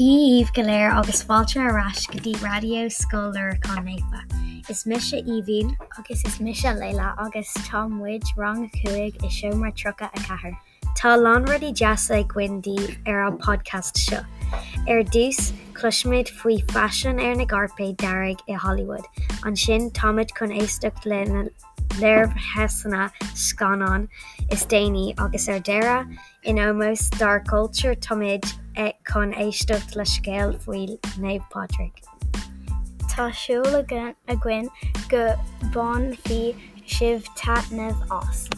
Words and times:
Díomh 0.00 0.50
go 0.54 0.62
léir 0.62 0.90
agus 0.96 1.22
fáilte 1.28 1.60
arás 1.60 2.06
go 2.08 2.16
dtí 2.16 2.32
radio 2.42 2.88
Scoil 2.88 3.34
Lorcáin 3.34 3.84
Naofa. 3.84 4.22
Is 4.70 4.86
mise 4.86 5.20
íhín 5.20 5.76
agus 5.98 6.24
is 6.24 6.40
mise 6.40 6.64
leile 6.64 7.12
agus 7.18 7.52
támuid 7.68 8.24
rang 8.34 8.70
chuig 8.76 9.22
i 9.22 9.28
seo 9.28 9.52
mar 9.54 9.72
trocha 9.72 10.08
a 10.08 10.20
cethir. 10.20 10.56
Tá 10.96 11.20
lán 11.20 11.44
rudí 11.44 11.74
deasa 11.76 12.24
gwindí 12.24 12.78
ar 13.06 13.26
an 13.26 13.36
podcast 13.36 14.00
seo. 14.00 14.24
Ar 14.88 15.02
dús 15.02 15.52
cluisiid 15.74 16.32
faoi 16.32 16.56
fashion 16.72 17.20
ar 17.20 17.34
na 17.34 17.44
garpaid 17.44 17.98
deireg 17.98 18.40
i 18.48 18.54
Hollywood, 18.54 19.04
an 19.44 19.54
sin 19.54 19.90
táid 19.90 20.32
chun 20.32 20.48
éisteach 20.48 21.04
le 21.04 21.50
léirh 22.00 22.34
hesanna 22.54 23.10
scanán 23.34 24.08
is 24.50 24.64
déine 24.64 25.12
agus 25.18 25.46
ar 25.48 25.60
deire 25.60 26.08
in 26.44 26.56
ómós 26.56 27.10
dar 27.18 27.40
culture 27.40 27.94
toid 27.94 28.44
ag 28.44 28.69
chun 29.08 29.32
éistecht 29.32 29.96
le 29.96 30.04
scéal 30.04 30.54
faoi 30.64 30.98
Nave 31.18 31.44
Patrick. 31.50 32.02
Tásúla 33.10 33.84
a 34.28 34.36
gin 34.36 34.68
go 35.08 35.24
bon 35.74 36.12
hí 36.24 36.42
sibh 36.86 37.26
tatnamh 37.36 38.02
as. 38.10 38.48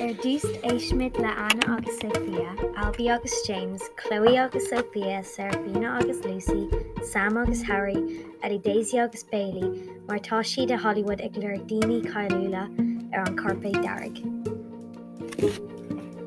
Ar 0.00 0.14
dúst 0.22 0.48
éismid 0.64 1.18
le 1.18 1.28
Anna 1.28 1.76
agus 1.76 1.98
Sophia, 2.00 2.54
Albí 2.74 3.10
agus 3.10 3.46
James, 3.46 3.82
Chloe 3.96 4.38
agus 4.38 4.70
Sophia, 4.70 5.22
Serafina 5.22 5.98
agus 6.00 6.24
Lucy, 6.24 6.70
Sam 7.02 7.36
agus 7.36 7.60
Harry, 7.60 8.24
a 8.42 8.48
i 8.48 8.56
Daisy 8.56 8.98
agus 8.98 9.24
Bailey, 9.24 9.68
mar 10.08 10.18
tá 10.18 10.40
siad 10.40 10.72
Hollywood 10.74 11.20
ag 11.20 11.36
leir 11.36 11.58
daoine 11.68 12.00
caiúla 12.00 12.64
ar 13.12 13.28
an 13.28 13.36
carpé 13.36 13.74
derig. 13.84 14.24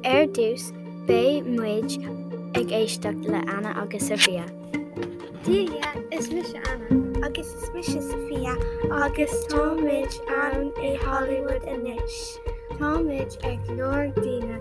Ar 0.06 0.28
dús 0.38 0.70
bé 1.10 1.42
muid 1.42 1.98
ag 2.54 2.70
éisteach 2.70 3.26
le 3.26 3.42
Anna 3.58 3.74
agus 3.82 4.08
Sophia. 4.08 4.46
Dia 5.46 5.82
is 6.12 6.30
mis 6.30 6.54
Anna 6.70 7.26
agus 7.26 7.48
is 7.48 7.70
mis 7.74 7.94
Sophia 8.12 8.54
agus 9.02 9.34
táid 9.48 10.22
an 10.30 10.70
é 10.78 10.98
Hollywood 11.02 11.64
inis. 11.66 12.38
Táid 12.80 13.38
ag 13.46 13.68
nóir 13.78 14.10
díine 14.18 14.58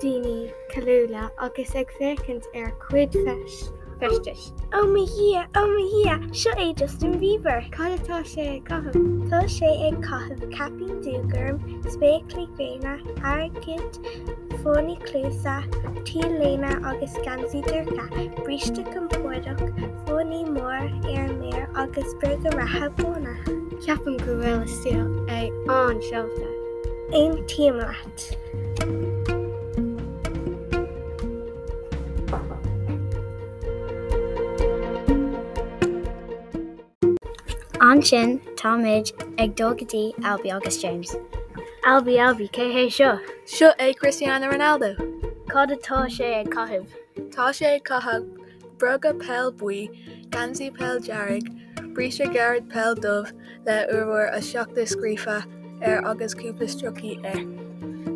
daoine 0.00 0.52
calúla 0.72 1.28
agus 1.46 1.74
ag 1.76 1.92
fécint 1.98 2.46
ar 2.56 2.72
cuid 2.86 3.12
feis 3.12 3.58
festis. 4.00 4.52
Ó 4.72 4.80
oh, 4.80 4.86
mi 4.88 5.02
hi 5.04 5.28
ó 5.36 5.60
oh, 5.60 5.66
mi 5.68 5.84
hi 5.92 6.02
seo 6.42 6.54
é 6.64 6.68
Justin 6.80 7.18
Bieber 7.20 7.60
Cadtá 7.74 8.20
sé 8.24 8.46
cahab 8.68 8.96
Tá 9.32 9.40
sé 9.56 9.68
ag 9.88 9.98
cahabh 10.06 10.46
capín 10.54 10.94
dúgurm 11.04 11.60
spéclí 11.84 12.46
féine 12.56 12.94
agid 13.32 14.00
fóní 14.62 14.96
clúsa 15.04 15.58
tí 16.08 16.24
léna 16.24 16.72
agus 16.92 17.18
gansaí 17.26 17.60
dúcha 17.68 18.08
bríiste 18.40 18.84
compórach 18.94 19.60
fóní 20.08 20.46
mór 20.48 20.88
ar 21.16 21.28
mé 21.42 21.52
agus 21.84 22.16
brug 22.24 22.48
a 22.48 22.56
rathabóna. 22.56 23.36
Ceapan 23.84 24.16
go 24.24 24.40
bhfuil 24.40 24.66
stíl 24.78 25.06
ag 25.28 25.70
an 25.76 26.00
seolta. 26.08 26.59
Ein 27.12 27.44
tíimlaat. 27.46 28.36
An 37.80 38.00
sin 38.00 38.40
táid 38.54 39.10
ag 39.38 39.56
dógadtí 39.56 40.14
Albí 40.22 40.52
August 40.52 40.82
James. 40.82 41.16
Albí 41.84 42.16
Albí 42.18 42.48
cé 42.52 42.70
hé 42.70 42.88
seo, 42.88 43.18
Seo 43.44 43.72
é 43.78 43.92
Cristiano 43.92 44.46
Ronaldo. 44.46 44.94
Cad 45.48 45.72
atá 45.72 46.06
sé 46.08 46.40
ag 46.40 46.50
caithh. 46.50 46.94
Tá 47.34 47.50
sé 47.50 47.82
cathag 47.82 48.22
brugad 48.78 49.18
pell 49.18 49.50
buí, 49.50 49.90
gansaí 50.30 50.70
pell 50.70 51.00
dearrig, 51.00 51.50
bríise 51.92 52.32
garad 52.32 52.68
pell 52.70 52.94
dumh 52.94 53.32
le 53.66 53.88
uhhar 53.90 54.30
a 54.32 54.38
seachta 54.40 54.86
scrífa 55.80 55.98
ar 55.98 56.04
agusúpla 56.04 56.68
struí 56.68 57.18
é. 57.24 57.34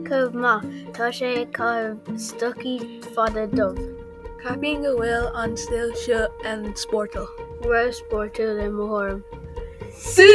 Cumh 0.05 0.35
má 0.35 0.61
tá 0.93 1.11
sé 1.11 1.43
ag 1.43 1.53
caibh 1.53 1.99
stoí 2.17 3.01
fada 3.15 3.47
dumh. 3.47 3.79
Capíon 4.43 4.83
go 4.83 4.97
bhfuil 4.97 5.31
an 5.35 5.57
stil 5.57 5.95
seo 5.97 6.29
an 6.45 6.75
sportal. 6.75 7.27
Rosportú 7.63 8.57
le 8.57 8.69
mórm. 8.69 9.25
Sú! 9.91 10.29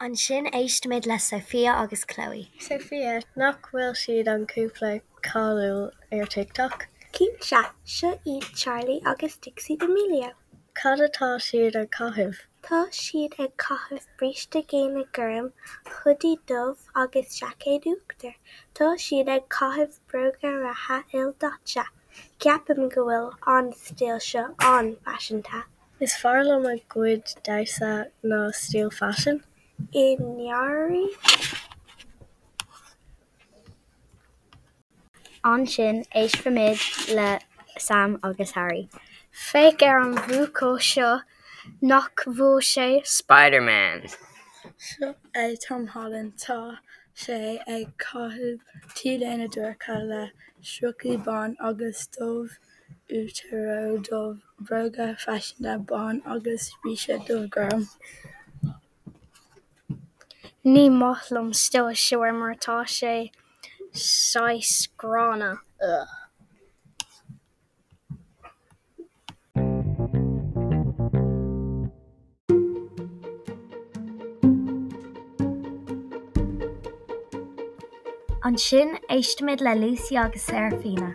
An 0.00 0.16
sin 0.16 0.46
éistmid 0.46 1.04
le 1.04 1.18
Sophia 1.18 1.72
agus 1.72 2.06
Chloe. 2.06 2.48
Sophia 2.58 3.20
nach 3.36 3.60
bhfuil 3.60 3.92
siad 3.92 4.28
an 4.32 4.46
cúpla 4.46 5.02
cáúil 5.30 5.80
ar 6.12 6.26
TikTok. 6.26 6.88
Keep 7.12 7.42
se 7.42 8.10
iad 8.26 8.46
Charlie 8.54 9.02
agus 9.04 9.36
Dixie 9.36 9.76
D'Amelio. 9.76 10.30
Cad 10.74 11.00
atá 11.00 11.28
siad 11.46 11.76
ar 11.80 11.86
caithh. 11.96 12.42
Tá 12.66 12.80
siad 12.98 13.34
ag 13.44 13.56
caithh 13.56 14.06
bríiste 14.20 14.60
géna 14.72 15.04
gurm 15.18 15.48
chudí 15.84 16.32
dumh 16.46 16.84
agus 16.94 17.38
Jackéúachtar. 17.40 18.34
Tá 18.74 18.88
siad 19.06 19.28
ag 19.36 19.48
caithh 19.48 19.98
broga 20.12 20.52
ratha 20.64 21.04
il 21.12 21.32
datse. 21.44 21.84
Ceapam 22.40 22.88
go 22.94 23.06
bhfuil 23.08 23.28
an 23.56 23.72
stíl 23.82 24.20
seo 24.28 24.44
an 24.72 24.94
fashionanta. 25.08 25.64
Is 26.00 26.14
farlam 26.22 26.66
a 26.72 26.78
gcuid 26.94 27.34
daisa 27.50 27.92
ná 28.22 28.42
stíl 28.62 28.92
fashion? 28.92 29.42
I 29.94 30.16
nearí 30.20 31.04
An 35.50 35.66
sin 35.66 36.04
éisfamid 36.14 36.80
le 37.16 37.40
Sam 37.78 38.18
agus 38.22 38.50
Harry. 38.50 38.88
Féic 39.32 39.82
ar 39.86 40.00
an 40.00 40.16
bhúcó 40.26 40.72
seo 40.86 41.12
nach 41.80 42.24
bhú 42.40 42.50
sé 42.70 42.88
Spider-Man. 43.12 44.02
Seo 44.88 45.14
é 45.34 45.56
Tom 45.66 45.86
Holland 45.94 46.34
tá 46.44 46.58
sé 47.22 47.38
ag 47.76 47.96
caithh 47.96 48.60
tíléna 48.98 49.48
dúcha 49.56 49.98
le 50.10 50.22
struí 50.60 51.16
ban 51.30 51.56
agus 51.70 52.06
dómh 52.18 52.60
útarró 53.22 53.96
dómh 54.10 54.38
broga 54.60 55.10
feisina 55.24 55.78
ban 55.94 56.22
agus 56.36 56.70
bíise 56.84 57.18
dómhgram. 57.26 57.88
ní 60.68 60.88
máthlum 61.00 61.52
sto 61.64 61.88
siúir 62.06 62.34
martá 62.44 62.80
sé 63.00 63.30
sáisrána. 63.92 65.62
An 78.42 78.56
sin 78.56 78.98
éistemid 79.10 79.60
le 79.60 79.74
Lucy 79.74 80.16
agus 80.16 80.42
Serafina. 80.42 81.14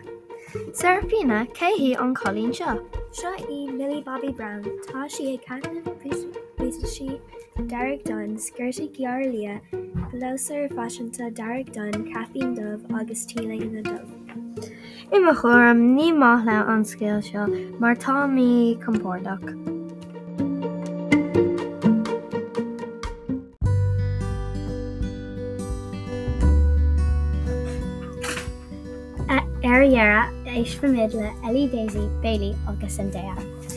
Serafina 0.72 1.46
céhí 1.52 1.96
an 1.98 2.14
cholín 2.14 2.52
seo. 2.54 2.78
Seo 3.10 3.32
í 3.50 3.66
Millie 3.72 4.02
Bobby 4.02 4.30
Brown 4.30 4.62
tá 4.86 5.08
si 5.10 5.34
ag 5.34 5.42
canna 5.46 5.82
prí 5.98 6.12
si 6.86 7.08
Darric 7.56 8.02
Don 8.02 8.36
skirrte 8.36 8.90
gearlia, 8.92 9.60
Glosar 10.10 10.68
fashionanta 10.72 11.32
Darric 11.32 11.72
Don 11.72 11.92
caffeine 12.12 12.52
dove 12.52 12.84
agus 12.90 13.24
teling 13.26 13.62
in 13.62 13.76
a 13.76 13.82
dove. 13.82 14.10
Ima 15.12 15.32
chom 15.32 15.94
ní 15.94 16.12
math 16.12 16.44
le 16.46 16.56
an 16.72 16.82
scéil 16.82 17.22
seo 17.22 17.46
mar 17.78 17.94
tá 17.94 18.26
mí 18.26 18.76
compórdaach. 18.82 19.54
Ariara 29.64 30.28
éis 30.46 30.74
fa 30.74 30.88
mid 30.88 31.14
le 31.14 31.30
Ellie 31.46 31.68
Daisy 31.68 32.08
Bailey 32.20 32.56
agus 32.66 32.98
an 32.98 33.10
déa. 33.10 33.73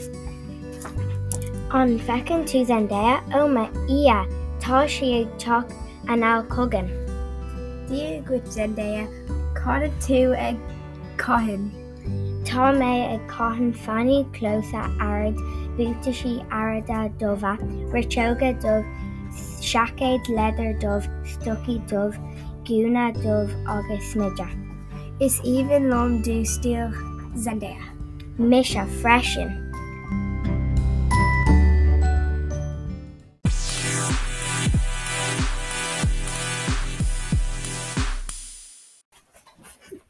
Oh 1.69 1.79
an 1.79 1.99
fecin 1.99 2.45
tú 2.47 2.59
an 2.73 2.87
déa 2.87 3.15
ó 3.35 3.47
me 3.55 3.63
ia 3.89 4.25
tá 4.59 4.87
si 4.87 5.07
ag 5.19 5.27
teach 5.37 5.73
an 6.07 6.21
á 6.21 6.47
cogan. 6.47 6.87
Dí 7.89 8.23
go 8.27 8.39
dendéa 8.55 9.03
cáda 9.53 9.89
tú 9.99 10.31
ag 10.31 10.55
caihin. 11.17 11.67
Tá 12.45 12.55
Tá 12.55 12.69
eh, 12.71 12.79
mé 12.79 12.93
ag 13.15 13.27
caihan 13.27 13.73
fannaí 13.73 14.23
clósa 14.31 14.87
aird 15.01 15.35
bútaisí 15.77 16.39
airde 16.49 17.11
dómha, 17.19 17.57
riseoga 17.91 18.53
dómh, 18.63 18.87
seacéad 19.59 20.31
leidir 20.37 20.73
dómh, 20.79 21.11
stocaí 21.25 21.81
dómh, 21.91 22.15
gúna 22.63 23.11
dómh 23.19 23.51
agus 23.67 24.11
smideach. 24.13 24.55
Is 25.19 25.41
even 25.43 25.89
lom 25.89 26.21
dústíoch 26.23 26.95
Zendaya. 27.35 27.91
Mise 28.37 28.85
freisin. 29.01 29.66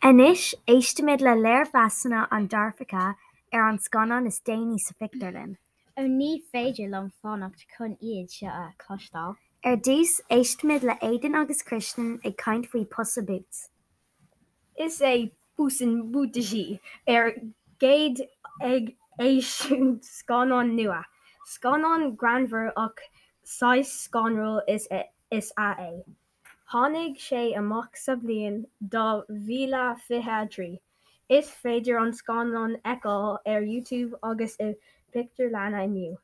Inis 0.08 0.56
éistimid 0.68 1.20
le 1.20 1.32
léirheasanna 1.36 2.28
an 2.32 2.48
darfacha 2.48 3.16
ar 3.52 3.64
an 3.70 3.78
scanán 3.78 4.28
is 4.28 4.40
déanaí 4.40 4.80
sa 4.80 4.94
Fictarlinn. 4.94 5.58
ó 6.00 6.04
ní 6.08 6.30
féidir 6.52 6.92
lom 6.92 7.10
fánacht 7.22 7.66
chun 7.74 7.98
iad 8.12 8.30
se 8.32 8.46
a 8.48 8.62
chlostal. 8.84 9.34
Ar 9.66 9.76
dús 9.88 10.14
éistimid 10.36 10.86
le 10.90 10.96
éan 11.08 11.36
agus 11.40 11.62
Christian 11.62 12.22
ag 12.24 12.38
caiint 12.44 12.70
faoi 12.74 12.86
posa 12.86 13.22
boots. 13.22 13.68
Is 14.86 15.02
é 15.02 15.32
busan 15.60 15.98
bútaisí 16.14 16.80
ar 17.16 17.34
géad 17.84 18.22
ag 18.62 18.94
éisiún 19.20 20.00
scanán 20.12 20.72
nua. 20.78 21.02
Scanán 21.56 22.16
granver 22.16 22.72
ach 22.78 23.04
6 23.44 23.92
scanró 24.06 24.62
is 24.70 24.88
is 25.30 25.52
a 25.58 25.76
é. 25.90 25.92
Honnig 26.74 27.18
sé 27.18 27.56
amach 27.58 27.96
sa 27.96 28.14
blion 28.16 28.66
do 28.94 29.24
bhíle 29.50 29.84
fihedrí. 30.06 30.80
Is 31.30 31.50
féidir 31.50 32.00
an 32.02 32.12
scanán 32.12 32.74
eáil 32.94 33.38
ar 33.54 33.62
YouTube 33.62 34.16
agus 34.22 34.56
i 34.60 34.76
picture 35.14 35.50
lena 35.50 35.84
inniu. 35.88 36.18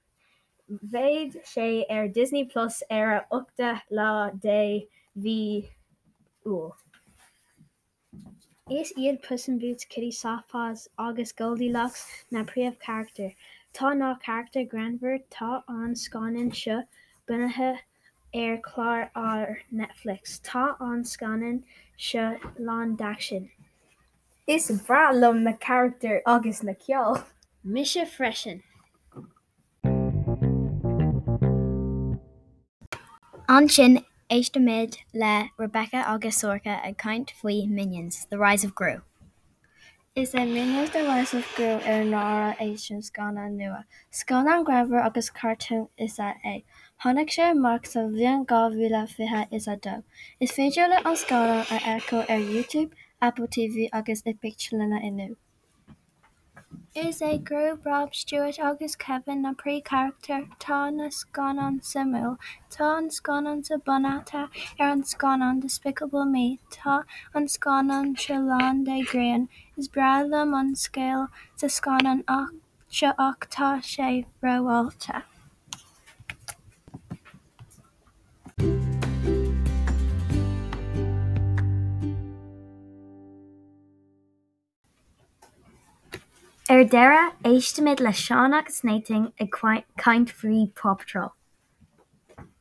Bhéid 0.96 1.38
sé 1.52 1.86
ar 1.90 2.10
Disney 2.18 2.44
Plus 2.44 2.82
ar 2.90 3.14
a 3.14 3.22
8ta 3.32 3.70
lá 4.00 4.10
dé 4.48 4.88
hí 5.16 5.70
úl. 6.46 6.74
Is 8.82 8.94
iad 8.98 9.22
Puss 9.22 9.48
in 9.48 9.60
Boots 9.60 9.86
Kitty 9.86 10.12
Softpaws 10.12 10.88
agus 10.98 11.32
Goldilocks 11.32 12.06
na 12.32 12.44
príomh 12.44 12.80
character. 12.80 13.32
Tá 13.74 13.96
ná 13.96 14.12
character 14.20 14.66
Granver 14.66 15.20
tá 15.30 15.64
an 15.70 15.96
scanan 15.96 16.52
seo 16.52 16.84
bunathe 17.28 17.80
ar 18.34 18.58
chlár 18.58 19.10
ar 19.16 19.60
Netflix. 19.72 20.40
Tá 20.42 20.76
an 20.80 21.04
scanan 21.04 21.64
seo 21.98 22.40
lán 22.60 22.98
dasin. 22.98 23.50
Is 24.48 24.70
bra 24.86 25.12
lom 25.12 25.44
na 25.44 25.54
character 25.54 26.22
agus 26.26 26.64
na 26.64 26.74
ceol. 26.74 27.24
Mise 27.64 28.06
freisin. 28.06 28.62
An 33.48 33.70
sin 33.70 34.04
éistemid 34.30 34.98
le 35.14 35.50
Rebecca 35.58 35.98
agus 35.98 36.42
Sorcha 36.42 36.84
ag 36.84 36.98
caiint 36.98 37.32
faoi 37.32 37.68
Minions, 37.70 38.26
The 38.30 38.38
Rise 38.38 38.64
of 38.64 38.74
Gru. 38.74 39.02
Is 40.16 40.34
é 40.34 40.46
minions 40.46 40.92
de 40.92 41.04
Rise 41.04 41.34
of 41.36 41.56
Gru 41.56 41.66
ar 41.66 42.04
nára 42.04 42.58
éisiún 42.58 43.04
scanna 43.04 43.50
nua. 43.50 43.86
Scan 44.12 44.48
an 44.48 44.66
grabhar 44.66 45.06
agus 45.06 45.30
cartún 45.30 45.88
is 45.98 46.20
a 46.20 46.36
é. 46.46 46.64
Honnig 47.04 47.32
sé 47.36 47.46
mark 47.54 47.88
sa 47.92 48.02
bhíon 48.12 48.44
gáhhuiile 48.50 49.00
fithe 49.14 49.40
is 49.58 49.66
a 49.68 49.74
féidir 50.52 50.86
le 50.92 51.00
an 51.10 51.18
scanna 51.22 51.58
a 51.78 51.80
echo 51.94 52.20
ar 52.36 52.44
YouTube, 52.52 52.94
Apple 53.22 53.48
TV 53.56 53.90
agus 53.92 54.22
i 54.26 54.34
picturelina 54.46 55.02
inniu. 55.08 55.36
Is 57.02 57.20
é 57.20 57.32
grú 57.50 57.74
Bob 57.88 58.16
Stuart 58.16 58.60
agus 58.70 58.96
Kevin 58.96 59.42
na 59.42 59.52
prí 59.64 59.84
character 59.90 60.48
tá 60.66 60.80
na 61.00 61.10
scanan 61.10 61.82
simú, 61.90 62.38
Tá 62.78 62.94
an 63.00 63.10
scanan 63.10 63.66
sa 63.66 63.76
bonata 63.76 64.48
ar 64.80 64.90
an 64.94 65.04
scanan 65.04 65.60
Despicable 65.60 66.24
Me, 66.24 66.58
tá 66.72 67.04
an 67.34 67.48
scanan 67.48 68.16
Shalán 68.16 68.86
de 68.86 69.04
Green, 69.12 69.50
is 69.76 69.90
bralam 69.90 70.58
an 70.62 70.74
scéal 70.76 71.28
sa 71.58 71.68
scanan 71.68 72.24
ach 72.30 72.56
se 72.88 73.12
ach 73.18 73.50
tá 73.50 73.76
sé 73.92 74.26
roháilte. 74.42 75.24
Ar 86.74 86.84
deire 86.86 87.34
éistimid 87.46 88.00
le 88.00 88.12
Seán 88.20 88.54
agus 88.58 88.82
Nating 88.84 89.26
ag 89.44 89.52
caiint 90.04 90.30
faoi 90.38 90.72
Paw 90.74 90.96
Patrol. 90.96 91.32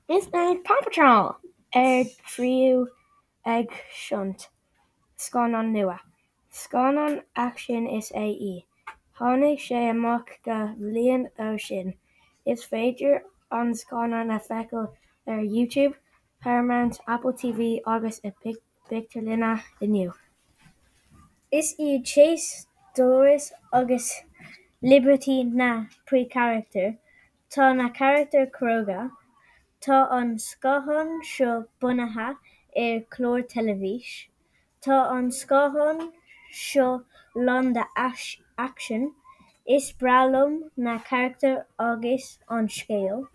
Is 0.06 0.26
é 0.26 0.62
Paw 0.64 0.80
Patrol 0.84 1.36
ar 1.74 2.04
friú 2.32 2.88
ag 3.46 3.70
siont. 4.00 4.50
Scanán 5.16 5.70
nua. 5.72 6.00
Scanán 6.52 7.22
action 7.36 7.86
is 7.86 8.10
í. 8.12 8.66
Tháinig 9.16 9.62
sé 9.66 9.80
amach 9.90 10.34
go 10.44 10.58
bhliaon 10.80 11.24
ó 11.38 11.58
sin. 11.58 11.94
Is 12.44 12.66
féidir 12.66 13.22
an 13.50 13.72
scanán 13.72 14.34
a 14.34 14.38
feiceáil 14.38 14.90
ar 15.26 15.40
YouTube, 15.40 15.94
Paramount, 16.42 17.00
Apple 17.06 17.32
TV 17.32 17.80
august, 17.86 18.20
agus 18.26 18.44
i 18.44 18.90
picturelina 18.90 19.54
inniu. 19.80 20.12
Is 21.50 21.74
iad 21.78 22.04
Chase 22.04 22.66
Doris 22.94 23.52
agus 23.72 24.22
Liberty 24.82 25.44
na 25.44 25.86
prí 26.06 26.28
character, 26.28 26.98
Tá 27.48 27.74
na 27.74 27.88
character 27.88 28.46
Kroga, 28.46 29.10
Tá 29.80 30.08
an 30.12 30.36
scahan 30.36 31.22
seo 31.24 31.68
bunathe 31.80 32.36
ar 32.76 33.00
chlór 33.08 33.42
televís, 33.48 34.28
Tá 34.82 35.10
an 35.10 35.30
scahan 35.30 36.12
seo 36.52 37.04
lán 37.34 37.72
de 37.72 37.84
action, 38.58 39.14
is 39.66 39.92
bralum 39.92 40.70
na 40.76 40.98
character 40.98 41.66
agus 41.78 42.38
an 42.50 42.68
scéal. 42.68 43.28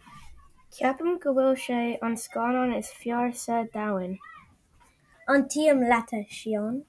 Ceapam 0.69 1.19
go 1.19 1.33
bhfuil 1.33 1.57
sé 1.65 1.97
an 2.03 2.15
scanán 2.15 2.77
is 2.77 2.91
fearr 2.91 3.33
sa 3.33 3.63
domhain. 3.73 4.19
An 5.27 5.49
tíam 5.49 5.81
leta 5.89 6.21
Seán. 6.29 6.83